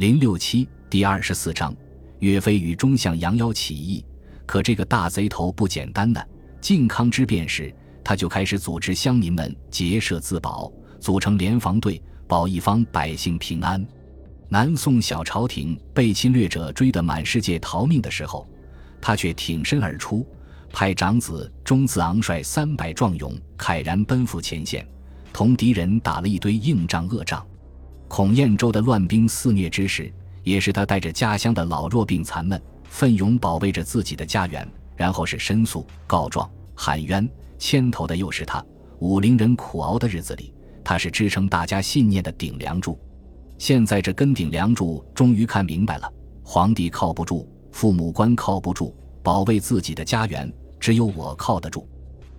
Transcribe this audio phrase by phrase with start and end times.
[0.00, 1.76] 零六七第二十四章，
[2.20, 4.02] 岳飞与忠相杨妖起义。
[4.46, 6.18] 可这个大贼头不简单呢。
[6.58, 7.70] 靖康之变时，
[8.02, 13.86] 他就开始组织乡民们结社自保，组成联防队，保一方百姓平安。
[14.48, 18.48] 南宋小朝廷被侵略者追得满世界逃命的时候，
[19.02, 20.26] 他却挺身而出，
[20.72, 24.88] 派长子钟子昂率三百壮勇慨然奔赴前线，
[25.30, 27.46] 同敌人打了一堆硬仗恶仗。
[28.10, 34.68] 孔彦州的乱兵肆虐之时，也是他带着家乡的老弱病残们奋勇保卫着自己的家园。
[34.96, 38.62] 然后是申诉、告状、喊冤，牵头的又是他。
[38.98, 40.52] 武陵人苦熬的日子里，
[40.84, 42.98] 他是支撑大家信念的顶梁柱。
[43.56, 48.92] 现在这根顶梁柱终于看明白了：皇帝靠不住，父母官靠不住，
[49.22, 51.88] 保卫自己的家园，只有我靠得住。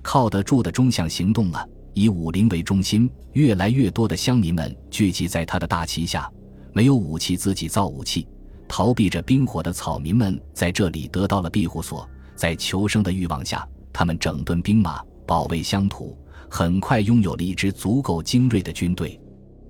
[0.00, 6.30] 靠得住的中向行动了，以武陵为中心，越来越多的乡民们聚集在他的大旗下，
[6.74, 8.28] 没有武器自己造武器，
[8.68, 12.06] 逃避着兵火的草民们在这里得到了庇护所。
[12.34, 16.14] 在求生的欲望下，他们整顿兵马，保卫乡土，
[16.50, 19.18] 很快拥有了一支足够精锐的军队。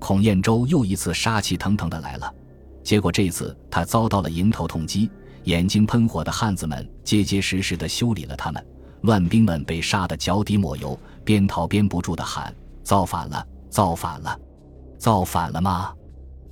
[0.00, 2.34] 孔彦周又一次杀气腾腾的来了，
[2.82, 5.08] 结果这次他遭到了迎头痛击，
[5.44, 8.66] 眼睛喷火的汉子们结结实实的修理了他们，
[9.02, 13.46] 乱兵们被杀得脚底抹油，边逃边不住的喊：“造反了！
[13.70, 14.38] 造反了！
[14.98, 15.92] 造反了吗？”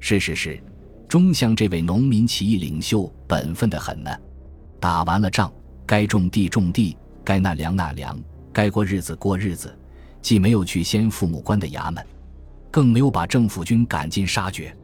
[0.00, 0.60] 是是是，
[1.08, 4.10] 中相这位农民起义领袖本分的很呢，
[4.80, 5.52] 打完了仗。
[5.84, 8.18] 该种地种地，该纳粮纳粮，
[8.52, 9.76] 该过日子过日子，
[10.22, 12.02] 既没有去先父母官的衙门，
[12.70, 14.74] 更没有把政府军赶尽杀绝，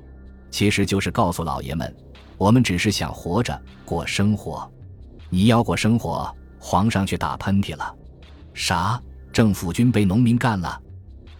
[0.51, 1.97] 其实就是告诉老爷们，
[2.37, 4.71] 我们只是想活着过生活。
[5.31, 7.95] 你要过生活，皇上却打喷嚏了。
[8.55, 9.01] 啥？
[9.33, 10.81] 政府军被农民干了？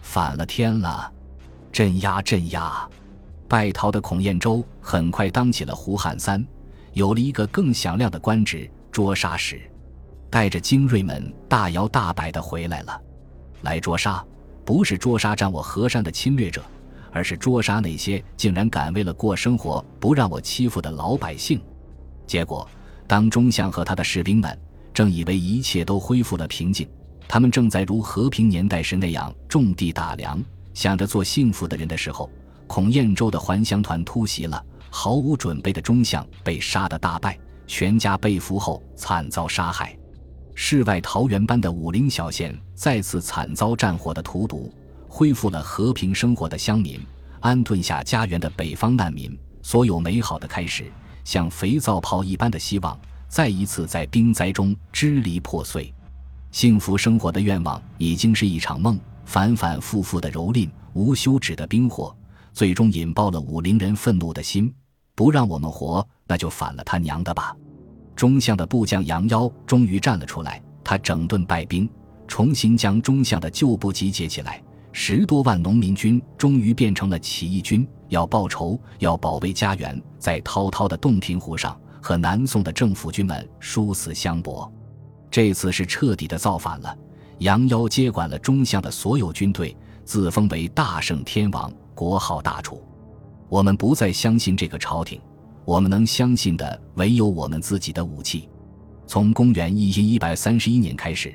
[0.01, 1.11] 反了天了！
[1.71, 2.87] 镇压镇压！
[3.47, 6.45] 败逃的孔彦周很快当起了胡汉三，
[6.93, 8.69] 有了一个更响亮的官职。
[8.91, 9.61] 捉杀使，
[10.29, 13.01] 带着精锐们大摇大摆的回来了。
[13.61, 14.23] 来捉杀，
[14.65, 16.63] 不是捉杀占我河山的侵略者，
[17.11, 21.61] 而是捉杀那些竟然敢为了过生活不让我欺负的老百姓。
[22.25, 22.67] 结果，
[23.07, 24.59] 当中相和他的士兵们
[24.99, 26.85] 正以为一切都恢复了平静，
[27.25, 30.43] 他们正在如和平年代时那样种地打粮，
[30.73, 32.29] 想着做幸福的人的时候，
[32.67, 37.39] 孔彦州的还乡团突袭了，毫无准备的中相被杀得大败。
[37.65, 39.97] 全家被俘后惨遭杀害，
[40.53, 44.69] 世外桃源般的武陵小县再次惨遭战火的荼毒，
[45.07, 46.99] 恢复了和平生活的乡民，
[47.39, 50.91] 安顿下家园的北方难民，所有美好的开始，
[51.23, 52.99] 像肥皂泡一般的希望，
[53.29, 55.93] 再一次在兵灾中支离破碎。
[56.51, 62.13] 幸福生活的愿望已经是一场梦，反反复复的蹂躏，无休止的兵火，
[62.51, 64.73] 最终引爆了武陵人愤怒的心，
[65.13, 66.05] 不让我们活。
[66.27, 67.55] 那就反了他娘的吧！
[68.15, 71.89] 中相的部将杨妖终于站了出来，他整顿败兵，
[72.27, 74.61] 重新将中相的旧部集结起来，
[74.91, 84.71] 十多万农民军终于变成了起义军，要报仇，要保卫家园，在滔滔的洞庭湖上和南宋的政府军们殊死相搏。
[85.31, 86.97] 这次是彻底的造反了。
[87.39, 92.83] 杨妖接管了中相的所有军队，自封为大圣天王，国号大楚。
[93.47, 95.19] 我们不再相信这个朝廷。
[95.65, 98.49] 我们能相信的唯有我们自己的武器。
[99.05, 101.33] 从公元一千一百三十一年开始，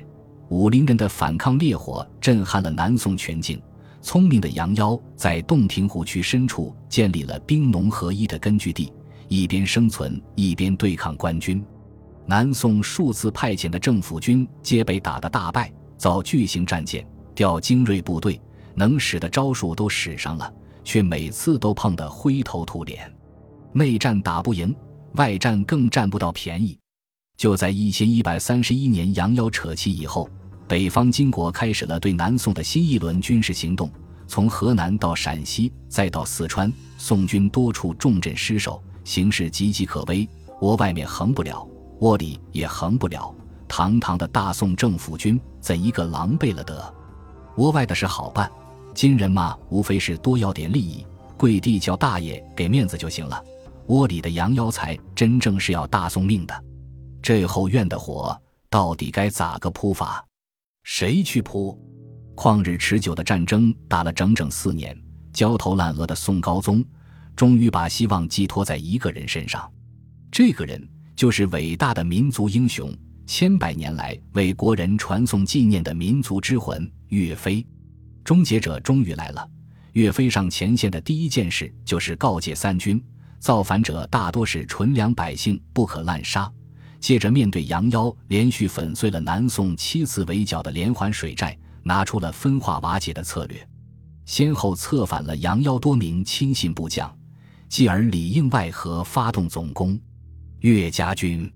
[0.49, 3.61] 武陵人的反抗烈火震撼了南宋全境。
[4.01, 8.91] 聪明的杨妖在洞庭湖区深处建立了兵农合一的根据地，
[9.27, 11.63] 一边生存一边对抗官军。
[12.25, 18.41] 南宋数次派遣的政府军皆被打得大败，造巨型战舰，调精锐部队，
[18.73, 20.51] 能使的招数都使上了，
[20.83, 23.13] 却每次都碰得灰头土脸。
[23.73, 24.75] 内战打不赢，
[25.13, 26.77] 外战更占不到便宜。
[27.37, 30.29] 就在一千一百三十一年杨妖扯旗以后，
[30.67, 33.91] 北方金国开始了对南宋的新一轮军事行动。
[34.27, 40.27] 从河南到陕西，再到四川，宋军多处重镇失守，形势岌岌可危。
[40.61, 41.67] 窝外面横不了，
[41.99, 43.33] 窝里也横不了。
[43.67, 46.93] 堂堂的大宋政府军，怎一个狼狈了得？
[47.57, 48.49] 窝外的事好办，
[48.93, 51.05] 金人嘛，无非是多要点利益，
[51.37, 53.43] 跪地叫大爷给面子就行了。
[53.87, 56.63] 窝里的羊妖才真正是要大宋命的，
[57.21, 58.35] 这后院的火
[58.69, 60.25] 到底该咋个扑法？
[60.83, 61.77] 谁去扑？
[62.35, 64.97] 旷日持久的战争打了整整四年，
[65.33, 66.83] 焦头烂额的宋高宗
[67.35, 69.71] 终于把希望寄托在一个人身上。
[70.31, 72.93] 这个人就是伟大的民族英雄，
[73.25, 77.65] 千百年来为国人传颂纪念的民族之魂——岳飞。
[78.23, 79.47] 终结者终于来了。
[79.93, 83.01] 岳飞上前线的第一件事就是告诫三军。
[83.39, 86.51] 造反者大多是纯良百姓，不可滥杀。
[86.99, 93.67] 接着，面对杨妖连续粉碎了南宋七次围剿的连环水寨，拿出了分化瓦解的策略，
[94.25, 97.15] 先后策反了杨妖多名亲信部将，
[97.75, 99.99] 继而里应外合，发动总攻。
[100.59, 101.51] 岳家军，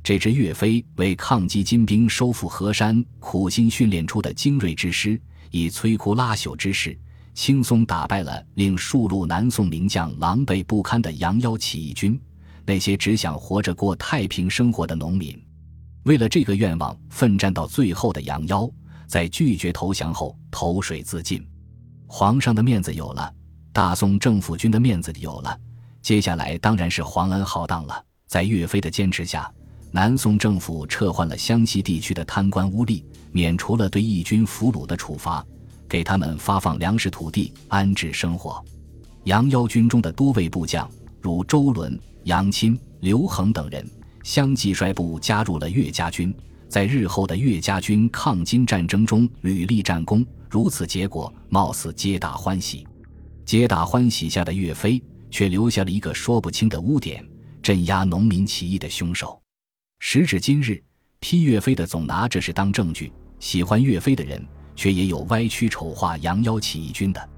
[0.00, 5.20] 这支岳飞为抗击金兵、收复河山苦心训练出的精锐之师，
[5.50, 6.96] 以摧枯拉朽之势，
[7.34, 12.16] 轻松打败了令数路南宋名将狼狈不堪的杨妖起义军。
[12.64, 15.36] 那些只想活着过太平生活的农民，
[16.04, 18.70] 为了这个愿望奋战到最后的杨妖，
[19.08, 21.44] 在拒绝投降后投水自尽。
[22.06, 23.34] 皇上的面子有了，
[23.76, 25.54] 大宋政府军的面子有了，
[26.00, 28.02] 接下来当然是皇恩浩荡了。
[28.26, 29.52] 在岳飞的坚持下，
[29.90, 35.44] 南宋政府撤换了湘西地区的贪官污吏，免除了对义军俘虏的处罚，
[35.86, 38.64] 给他们发放粮食、土地，安置生活。
[39.24, 40.90] 杨妖军中的多位部将，
[41.20, 42.00] 如周伦。
[42.24, 43.86] 杨钦、刘恒等人
[44.22, 46.34] 相继率部加入了岳家军，
[46.66, 50.24] 在日后的岳家军抗金战争中屡立战功。
[50.48, 52.86] 如此结果，貌似皆大欢喜。
[53.46, 55.00] 皆大欢喜下的岳飞，
[55.30, 57.24] 却留下了一个说不清的污点：
[57.62, 59.40] 镇压农民起义的凶手。
[60.00, 60.82] 时至今日，
[61.20, 63.08] 批岳飞的总拿这事当证据；
[63.38, 64.44] 喜欢岳飞的人，
[64.74, 67.28] 却也有歪曲丑化杨妖起义军的。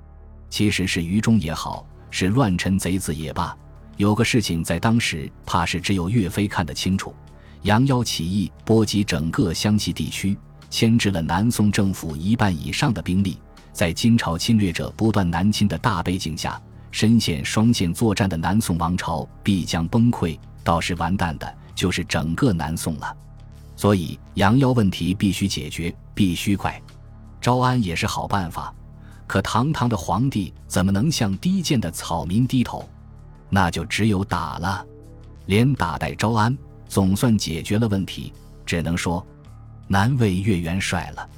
[0.49, 3.55] 其实是愚忠也好，是乱臣贼子也罢。
[3.99, 7.14] 有个事情在当时，怕是只有岳飞看得清楚。
[7.64, 10.34] 杨妖起义波及整个湘西地区，
[10.70, 13.37] 牵制了南宋政府一半以上的兵力。
[13.79, 16.61] 在金朝侵略者不断南侵的大背景下，
[16.91, 20.37] 深陷双线作战的南宋王朝必将崩溃。
[20.65, 23.17] 到时完蛋的就是整个南宋了。
[23.77, 26.83] 所以，杨妖问题必须解决，必须快。
[27.41, 28.75] 招安也是好办法，
[29.29, 32.89] 可堂堂的皇帝怎么能向低贱的草民低头？
[33.49, 34.85] 那就只有打了，
[35.47, 36.59] 连打带招安，
[36.89, 38.33] 总算解决了问题。
[38.67, 39.25] 只能说，
[39.87, 41.31] 难为岳元帅了。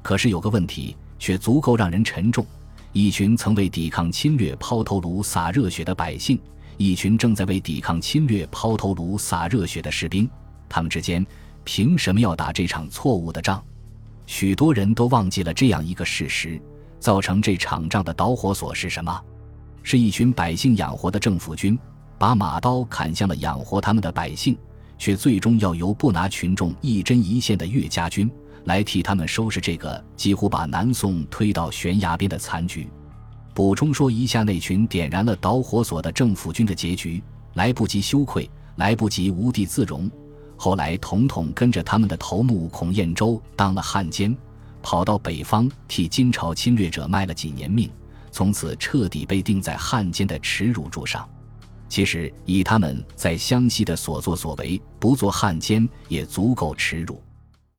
[0.00, 2.44] 可是有个问题，却足够让人沉重：
[2.90, 6.36] 一群曾为抵抗侵略抛头颅洒热血的百姓，
[6.78, 10.28] 一群正在为抵抗侵略抛头颅洒热血的士兵，
[10.68, 11.24] 他们之间
[11.62, 13.62] 凭什么要打这场错误的仗？
[14.26, 16.60] 许多人都忘记了这样一个事实：
[16.98, 19.22] 造成这场仗的导火索是什么？
[19.84, 21.78] 是一群百姓养活的政府军，
[22.18, 24.58] 把马刀砍向了养活他们的百姓，
[24.98, 28.28] 却最终要由不拿群众一针一线的岳家军
[28.64, 32.88] 来替他们收拾这个几乎把南宋推到悬崖边的残局。
[33.54, 37.22] 补充说一下，那群点燃了导火索的政府军的结局：
[37.54, 40.10] 来不及羞愧，来不及无地自容，
[40.56, 44.34] 后来统统跟着他们的头目孔彦舟当了汉奸，
[44.80, 47.90] 跑到北方替金朝侵略者卖了几年命。
[48.30, 51.28] 从此彻底被钉在汉奸的耻辱柱上。
[51.90, 57.22] 其实，以他们在湘西的所作所为，不做汉奸也足够耻辱。